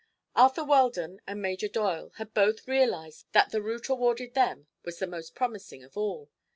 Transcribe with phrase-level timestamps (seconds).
[0.35, 5.05] Arthur Weldon and Major Doyle had both realized that the route awarded them was the
[5.05, 6.31] most promising of all.